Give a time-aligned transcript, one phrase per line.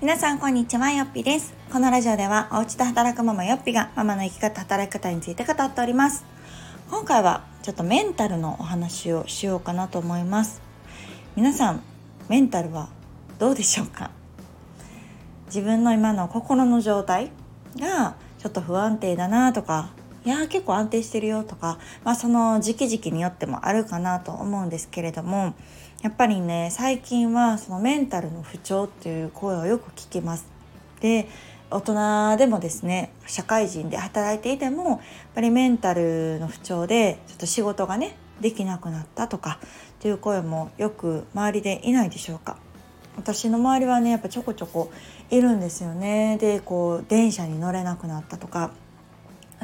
[0.00, 1.52] 皆さんこんにちはよっぴです。
[1.70, 6.24] このラジオではお家で働くママよっぴがママの生き方働き方について語っております。
[6.90, 10.62] 今回はちょっとメンタルのお話をしようかなと思います。
[11.36, 11.82] 皆さん
[12.30, 12.88] メンタルは
[13.38, 14.10] どうでしょうか？
[15.48, 17.30] 自分の今の心の状態
[17.78, 19.90] がちょっと不安定だなとか
[20.24, 25.54] いや結構安定してるよとか、まあ、その時期時期によってもあるかなと思うんですけれども
[26.02, 30.46] やっぱりね最近はそのメンタルの不調っていう声をよく聞きます。
[31.00, 31.28] で
[31.70, 35.00] 大人でもですね社会人で働いていてもやっ
[35.36, 39.68] ぱりメンタルの不調でちょっと仕事がねできなくなったとかっ
[40.00, 42.58] ていう声もよく周りでいないでしょうか
[43.16, 44.90] 私の周りはねやっぱちょこちょこ
[45.30, 48.72] いるんですよねでこう電車に乗れなくなったとか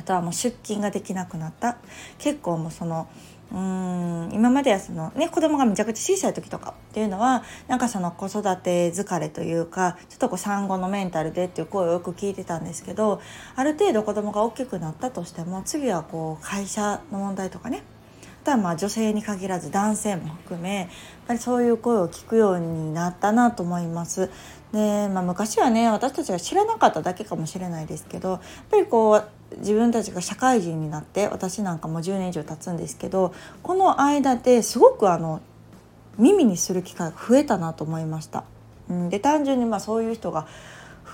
[0.07, 1.77] とはもう出勤ができなくなった。
[2.19, 3.09] 結構もうその
[3.53, 13.21] うーん今まではその、ね、子供がめちゃくちゃ小さい時とかっていうのはなんかその子育て疲れというかちょっとこう産後のメンタルでっていう声をよく聞いてたんですけど
[13.55, 17.83] ある程度子供が大きくなったとしても次はこう会社の問題とかね
[18.47, 20.89] あとはまあ女性に限らず男性も含めやっ
[21.27, 24.31] ぱりそういう声を聞くようになったなと思います。
[24.73, 35.41] で、まあ、昔はね私たちが知らなかっただけかもしれないですけどやっぱりこう自分たちが社会人になって私なんかも10年以上経つんですけどこの間ですごくあの
[36.17, 38.45] 耳にする機会が増えたなと思いました。
[38.89, 40.47] うん、で単純にまあそういう人が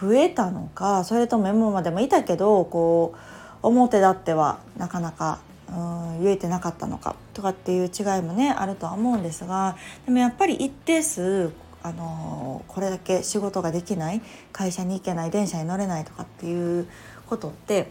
[0.03, 3.15] 増えたのかそれとも今までもいたけどこ
[3.63, 5.39] う表立ってはなかなか
[5.73, 11.51] うん言えてなかったのかとかっていう違いもねあるとは思うんですがでもやっぱり一定数
[11.83, 16.87] あのこれだけ仕事ができない会社に行けない電車に乗れないとかっていう
[17.27, 17.89] ことって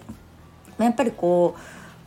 [0.78, 1.56] やっぱりこ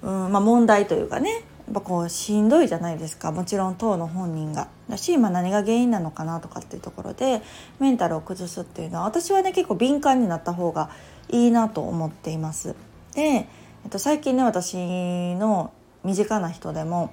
[0.02, 4.69] う、うんまあ、問題というかねやっぱこうしんどいじゃないですかもちろん当の本人が。
[4.89, 7.41] だし、ま、何が原因なのかなとかっていうところで
[7.80, 10.90] メンタルを崩すっていうのは私はね結構敏感になった方が
[11.30, 12.74] いいなと思っています。
[13.14, 13.48] で、
[13.84, 14.77] えっと、最近ね私
[15.36, 15.72] の
[16.05, 17.12] 身近な人でも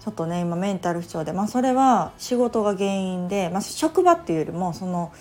[0.00, 5.12] ちょっとね今メンタル不調で、まあ、それは仕事が原因で、まあ、職場っていうよりもその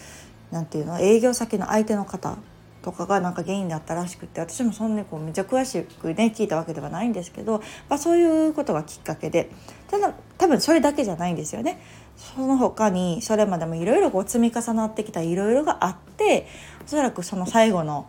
[0.51, 2.37] 何て言うの営業先の相手の方
[2.81, 9.49] とかがなんか原因だったらしくて私もそんなにこうめちゃ詳しくね聞いたわけではないんですけど、まあ、そういうことがきっかけで
[9.89, 11.81] ただ多分それだけじゃないんですよね。
[12.15, 16.47] その他にそれまでもいろいろ積み重なってきたいろいろがあって
[16.85, 18.07] おそらくその最後の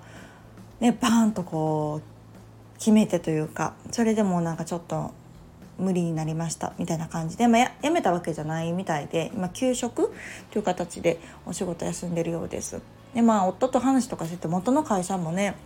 [0.81, 2.18] ねバーンとこう
[2.78, 5.12] 決めてというかそれでもなんかちょっと
[5.78, 10.12] 無理になりましたみたいな感じで、まあ、ややめたわけじゃないみたいで今休職
[10.50, 12.81] という形でお仕事休んでるようです。
[13.15, 15.56] でまあ夫と話とかしてて元の会社もね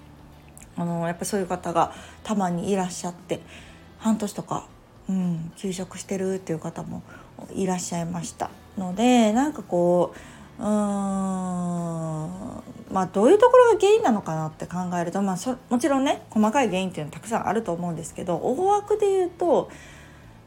[0.76, 1.92] あのやっぱそういう方が
[2.22, 3.40] たまにいらっしゃって
[3.98, 4.66] 半年とか、
[5.08, 7.02] うん、休職してるっていう方も
[7.54, 10.18] いらっしゃいましたのでなんかこう
[10.62, 12.62] うーん。
[12.92, 19.70] まあどういうところが原因なのかなって考えると、まあ、もちろんね細かい原因っていうのはたくさんあると思うんですけど大枠で言うと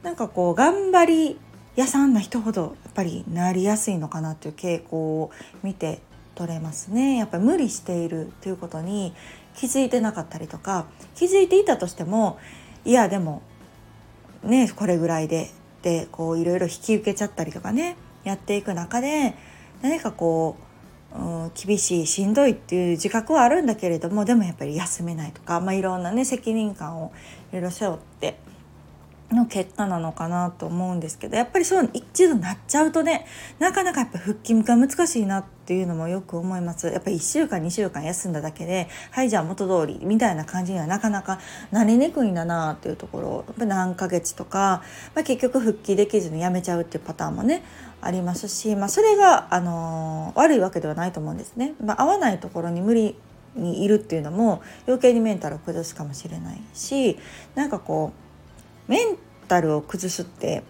[0.04, 1.40] なんかこう頑張り
[1.76, 5.32] 屋さんな人ほどやっぱりなりやすいのかなっていう傾向を
[5.64, 6.02] 見て
[6.36, 7.18] 取れますね。
[7.18, 9.14] やっぱり無理しているということに
[9.56, 12.38] 気づいてなかったりとか気づいていたとしても
[12.84, 13.42] いやでも
[14.44, 15.50] ねこれぐらいで
[15.82, 19.36] でこういろいろ引き受けちゃったりとかねやっていく中で
[19.90, 20.58] 何かこ
[21.14, 27.12] う、うん、厳しいしんどいっていう自覚はあるんだけれどもでもやっぱり休めないとか、まあ、いろんなね責任感を
[27.52, 28.38] いろいろ背負って
[29.32, 33.26] の結果なのかなと思うんですけどやっぱりそう一度なっちゃうとね
[33.60, 36.88] なかなかやっぱ復帰が難しいなっていうのもよく思います。
[36.88, 41.40] やっぱり1週間2週間休んだだけではいじゃあ元通りみたいな感じにはなかなか
[41.72, 44.84] なりにくいんだなっていうところやっぱ何ヶ月とか、
[45.16, 47.64] まあ、結局復帰できずに辞めちゃうっていうパターンもね
[48.02, 51.74] ありますし、まあ、それが、あの、悪いわけではないと思うんですね。
[51.84, 53.16] まあ、合わないところに無理
[53.56, 57.18] にいるっていうのも余計にメンタルを崩すかもしれないし
[57.56, 58.12] なんかこ
[58.88, 59.18] うメン
[59.48, 60.64] タルを崩すって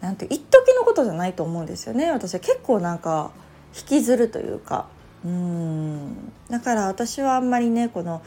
[0.00, 3.32] なんて一時のことじゃないと思うんですよね私は結構なんか
[3.76, 4.86] 引きずるというか
[5.24, 8.22] うんだから私はあんまりねこの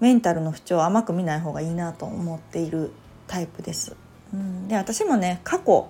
[0.00, 2.90] メンタルの不調を甘く見ない方がいいなと思っている
[3.26, 3.94] タイプです。
[4.32, 5.88] うんで私もね過去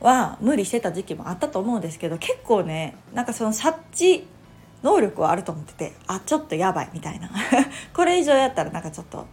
[0.00, 4.26] は無理してた時期もあったと思うんですけど結構ねなんかその察知
[4.82, 7.30] 能力はあると思っててあちょっとやばいみたいな
[7.94, 9.26] これ以上やったらなんかちょっと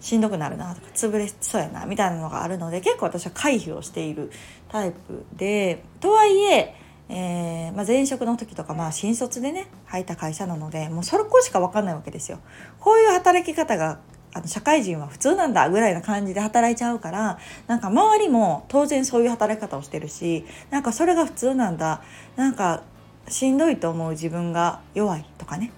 [0.00, 4.30] しんどくなるなとか潰れそうやなみたいなのがあるので結構私は回避をしている
[4.68, 6.74] タイプでとはいえ
[7.12, 12.38] えー、まあ、前職の時とか、まあ、新卒でね入った会社なのでもうそれこしか分かんないわけですよ。
[12.78, 13.98] こういう働き方が
[14.32, 22.02] あの社会人は普通なんだぐらいな感じで働いちゃうからなんか周りも当然そういう働き方をしてるしなんかそれが普通なんだ。
[22.36, 22.82] なんか
[23.28, 25.72] しんどいと思う自分が弱いとかね。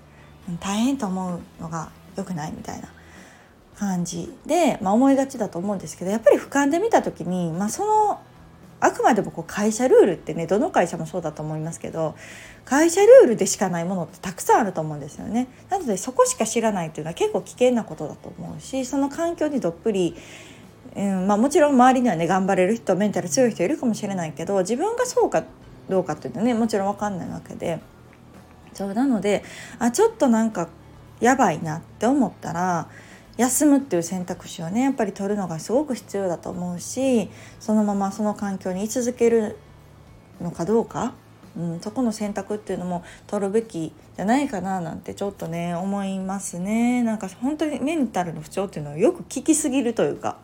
[0.60, 2.88] 大変と思うのが良くないみたいな
[3.76, 8.20] 感じで、まあ、思いがちだと思うんですけどやっぱり俯瞰で見た時に、まあ、その
[8.84, 12.16] あくまでもこう会社ルールってねどの会社もそうだと思いますけど
[12.64, 15.46] 会社ルールでしかないものってたくさんあると思うんですよね。
[15.70, 20.16] なのでそこしか知らないっていうのは結構危険なことだと思うしその環境にどっぷり
[20.94, 25.44] うんまあ、もちろん周りにはね頑張れる人メンタル強い人いるかもしれないけど自分がそうか
[25.88, 27.80] どうかっていうのはねもちろん分かんないわけで
[28.74, 29.42] そうなので
[29.78, 30.68] あちょっとなんか
[31.20, 32.90] やばいなって思ったら
[33.42, 37.28] 休むっていう選択肢をねやっぱり取るのがすごく必要だと思うし
[37.58, 39.58] そのままその環境に居続ける
[40.40, 41.14] のかどうか、
[41.56, 47.02] うん、そこの選択っていうのも取るべきじゃないかななんてちょっとね思いますね。
[47.02, 50.38] なんか本当にメンタルの不調っていうのはよく聞きすぎるというか。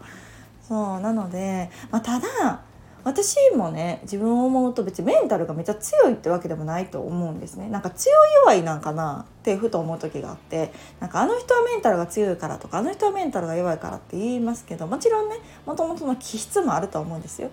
[0.67, 2.61] そうなので、まあ、ただ
[3.09, 17.51] 私もね自分を思うと別にメンタルがめっちゃ強いってわけでもないと思うんですねなんか強い弱いなんかなってふと思う時があってなんかあの人はメンタルが強いからとかあの人はメンタルが弱いからって言いますけどもちろんねもともとの気質もあると思うんですよ。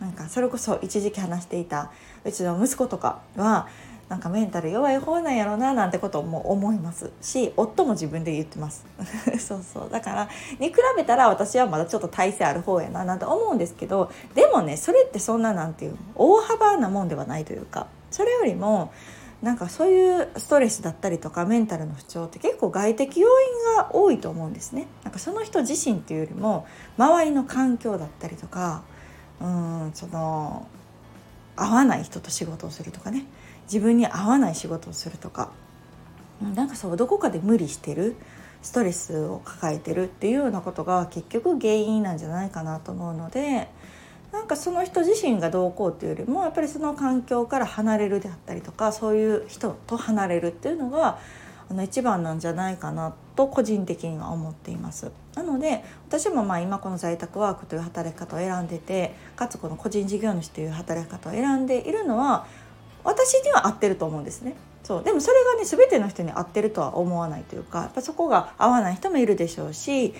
[0.00, 1.90] なんかそれこそ一時期話していた
[2.24, 3.68] うちの息子とかは
[4.08, 8.84] なんかメンタル弱い方なんやろうななんてことも思いますし夫も自分で言ってます。
[9.38, 9.90] そうそう。
[9.90, 10.28] だから
[10.58, 18.92] に比べたら私はまだちょっと体勢ある方やななんて思うんですけどでもねそれってそんななんていう大幅なもんではないというかそれよりも
[19.42, 24.86] なんかそういうストレスだったりとかメンタルの不調って結構外的要因が多いと思うんですね。
[25.02, 26.66] なんかその人自身っていうよりも
[26.96, 28.82] 周りの環境だったりとか
[29.40, 30.66] うんその
[31.56, 33.26] 合わない人と仕事をするとかね。
[33.64, 35.50] 自分に合わない仕事をするとか
[36.54, 38.16] なんかそうどこかで無理してる
[38.62, 43.68] ストレスを抱えてるっていうようなことが結局原因なんじゃないかなと思うので
[44.32, 51.18] なんかその人自身がどうこうっていうよりもやっぱりその環境から離れるであったりとかそういう人と離れるっていうのが
[51.70, 55.12] あの一番なんじゃないかなと個人的には思っています。
[55.34, 62.46] なので私もまあ今この在宅ワークという働き方を選んでてかつこの個人事業主という働き方を選んでいるのは
[63.04, 64.54] 私には合ってると思うんですね。
[64.82, 70.14] そうでもそれがね全ての人に合ってるとは思わないというかやっぱそこが合わない人もいるでしょうし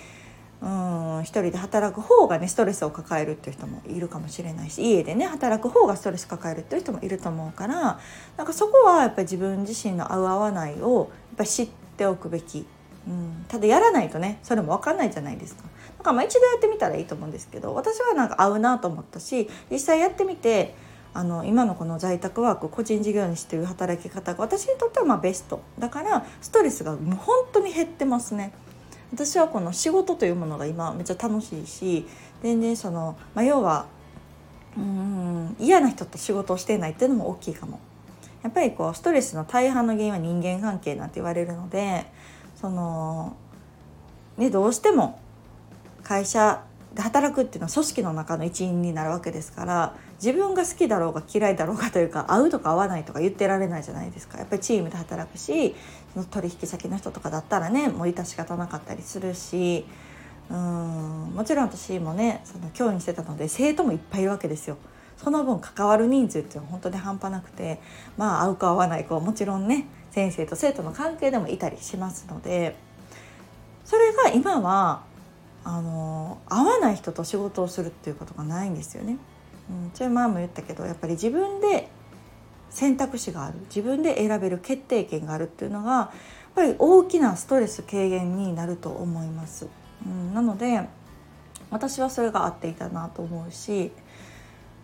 [0.61, 7.99] うん一人で働く方がねストレスを抱えるっていう人もいるかもしれないし家でね働く方がストレス抱えるっていう人もいると思うから
[8.37, 11.07] なんかそこはやっぱり自分自身の合う合わないをやっ
[11.37, 12.65] ぱ知っておくべき、
[13.07, 15.63] うん、ただやらないとねそれも分かんないじゃないですか。
[15.97, 20.73] だからまあ一度やってみたらいいと思うんですけど私はなんか合うなと思ったし実際やってみて
[21.15, 28.51] あの今のこの在宅ワーク個人事業主という働き方が私にとってはまあベストだからストレスがもう本当に減ってますね。
[29.13, 32.05] 私はこの仕事というものが今めっちゃ楽しいし
[32.43, 33.85] 全然その、まあ、要は
[34.75, 37.79] うん嫌な人と仕事をしていないっていうのも大きいかも。
[38.43, 42.05] やっぱりこうストレスの大半の原因は人間関係なんて言われるので
[42.55, 43.35] その、
[44.37, 45.19] ね、どうしても
[46.03, 46.61] 会社
[46.95, 55.75] で働くっていうのは組織の中の一員になるわけですから自分が好きだろうが嫌いだろうがというか合うとか合わないとか言ってられないじゃないですかやっぱりチームで働くし
[56.13, 59.85] その取引先の人とかだったらねもう致し方なかったりするし
[60.49, 64.77] うんもちろん私もねその教員してたので生徒もいっぱいいるわけですよ。
[65.17, 67.79] その分関わる人数っていうのは本当に半端なくて
[68.17, 72.75] まあ合うか合わない子はもちろんね先生と生徒の関係でもいたりしますので
[73.85, 75.03] それが今は
[75.65, 79.17] あの合わない人と仕事をするっていうことがないんですよね。
[79.69, 81.89] うん、それ前も言ったけどやっぱり自分で
[82.69, 86.09] 選択肢がある自分で選べる決定権があるっていうのがやっ
[86.55, 89.67] ぱり大きなストレス軽減になると思います。
[90.05, 90.87] うん、なので
[91.71, 93.91] 私はそれが合っていたなと思うし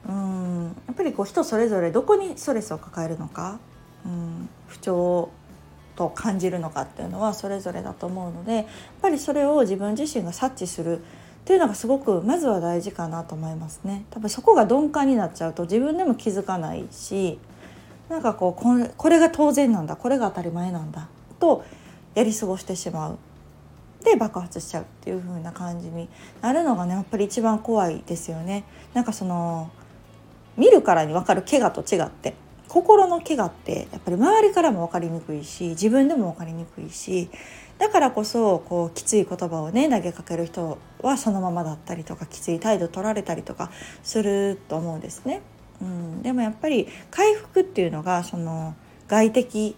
[0.09, 3.59] うんやっぱりこう人それぞれどこにストレスを抱えるのか、
[4.05, 5.29] うん、不調
[6.01, 8.65] と感じるのかっていうのはそれぞれだと思うのでやっ
[9.03, 11.01] ぱりそれを自分自身が察知するっ
[11.45, 14.05] ていうのがすごくまずは大事かなと思いますね。
[14.09, 17.39] 多分そこが鈍感になっちゃうと自分でも気づかないし
[18.09, 21.07] なんかこうこれが当然なんだこれが当たり前なんだ
[21.39, 21.63] と
[22.15, 23.17] やり過ごしてしまう
[24.03, 26.09] で爆発しちゃうっていう風な感じに
[26.41, 28.63] なるのがねやっぱり一番怖いですよね。
[28.93, 29.69] なんかその
[30.57, 32.33] 見るからに分かる怪我と違って
[32.71, 37.29] 心の怪我ってやっぱり周りからも分かりにくいし自分でも分かりにくいし
[37.79, 43.71] だからこそこうきつい言葉をね投げかける人はそのままだったりとかきつい態度取られたりとか
[44.03, 45.41] すると思うんですね。
[45.81, 48.73] うん、でもやっぱり回復っていうのがその
[49.09, 49.75] 外的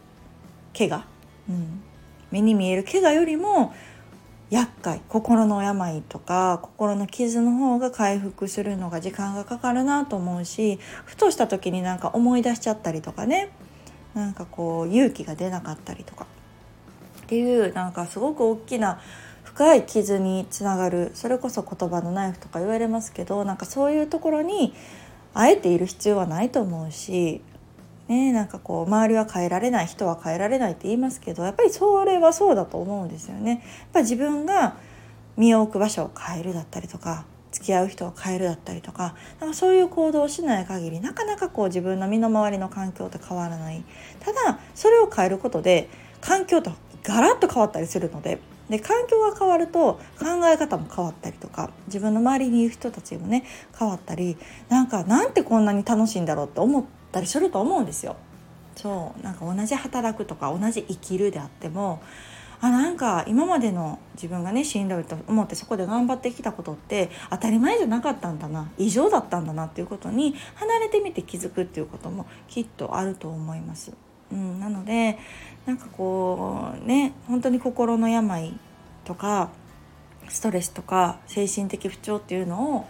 [0.77, 1.07] 怪我、
[1.49, 1.81] うん、
[2.29, 3.73] 目に見える怪我よりも
[4.53, 13.49] 厄介心の病とか心の傷の方が回復するのが時間がかかるなと思うしふとした時になんか思い出しちゃったりとかね。
[14.13, 16.27] なんかこう勇気が出なかったりとか。
[17.23, 19.01] っていうなんかすごく大きな
[19.43, 24.75] 深い傷につながるそれこそ言葉のナイフとか言われますけどなんかそういうところに
[25.33, 27.41] あえている必要はないと思うし、
[28.07, 33.51] ね、なんかこう周りは変えられない人は変えられないって言いますけどやっぱりそれはそうだと思うんですよね。
[33.51, 33.61] やっ
[33.93, 34.75] ぱ自分が
[35.37, 43.83] 身を置く場所を変えるだったりとか付き合う人を変えるだったりとかなんかそういう行動をしない限りなかなかこう自分の身の回りの環境って変わらない
[44.19, 46.71] ただそれを変えることで環境と
[47.03, 53.43] ガラッと変わったりするのでで環境が変わると考え方も変わったりとか自分の周りにいる人たちもね
[53.77, 54.37] 変わったり
[54.69, 58.17] なんかなんてこんなに楽しいんだろうって思ってたりすると思うんですよ。
[58.75, 62.01] そうなんか同じ働くとか同じ生きるであっても
[62.59, 73.91] あなんか今までの自分がねしんどいと思ってそこで頑張ってきたことって当たり前じゃなかったんだな異常だったんだなっていうことに離れてみて気づくっていうこともきっとあると思います。
[74.31, 75.19] うん、なので
[75.65, 78.57] なんかこうね本当に心の病
[79.03, 79.49] とか
[80.29, 82.87] ストレスとか精神的不調っていうのを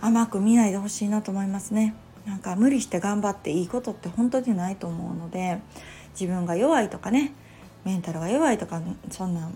[0.00, 1.94] 甘く見ないでほしいなと思いますね。
[2.26, 5.60] なんか無理して頑張っていいことって本当にないと思うので
[6.18, 7.32] 自分が弱いとかね
[7.84, 9.50] メンタルが弱いとかそんな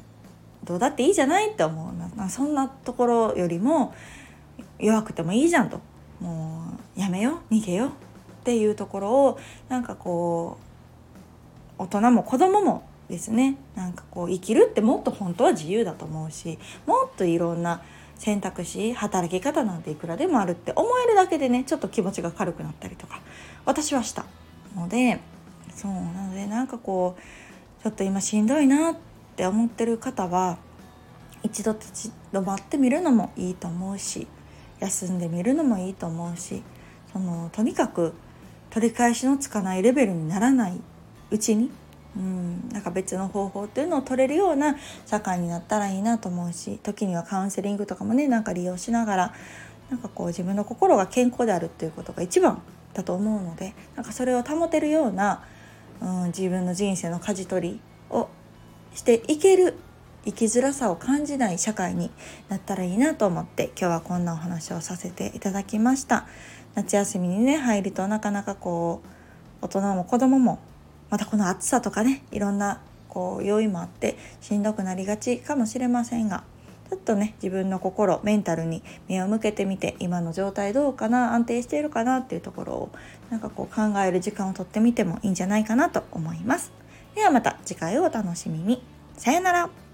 [0.64, 3.94] どうだっていいじゃないって思うそんなところよりも
[4.78, 5.80] 弱くてもいいじゃんと。
[6.20, 6.62] も
[6.96, 7.90] うやめよ逃げよっ
[8.44, 10.56] ていうところをなんかこ
[11.78, 17.82] う大人も子供もですねなんかこう生きるってもっと本当は自由だと思うしもっといろんな
[18.18, 23.20] 選択肢働き方なんていくらでもあるって思えるだけでねちょっと気持ちが軽くなったりとか
[23.64, 24.24] 私はした
[24.74, 25.20] ので
[25.74, 28.96] そうなのでなんかこうちょっと今しんどいなっ
[29.36, 30.58] て思ってる方は
[31.42, 34.26] 一度立ち止まってみるのもいいと思うし
[34.80, 36.62] 休んでみるのもいいと思うし
[37.12, 38.14] そのとにかく
[38.70, 40.80] 取り返しのつかないレベルにならない
[41.30, 41.70] うちに
[42.16, 42.68] うん。
[42.70, 49.34] なんか別の方法っていうのを取れるような社会になったらいいなと思うし時にはカウンセリングとかもねなんか利用しながら
[49.90, 52.60] なんかこう自分の心が健康であるっていうことが一番
[52.92, 55.42] だと思うのでなんかそれを保てるような、
[56.00, 57.80] うん、自分の人生の舵取り
[58.10, 58.28] を
[58.94, 59.74] していける
[60.24, 62.10] 生きづらさを感じない社会に
[62.48, 66.26] なったらいいなと思って今日はこんなお話をさせていただきました。
[66.74, 69.00] 夏休みにね入るとなかなかこ
[69.62, 70.58] う大人も子供も
[71.10, 76.44] またこの暑さとかねいろんなこう要因もあってしんどくなりがちかもしれませんが
[76.90, 82.90] ちょっとね自分の心メンタルに目を向けてみて今の状態どうかな安定しているかなっていうところを
[83.30, 86.72] なんかこう考える時間をとってみてもいいんじゃないかなと思います。
[87.14, 88.82] ではまた次回をお楽しみに。
[89.16, 89.85] さよなら。